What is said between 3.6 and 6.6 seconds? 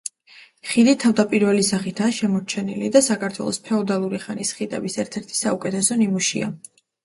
ფეოდალური ხანის ხიდების ერთ-ერთი საუკეთესო ნიმუშია.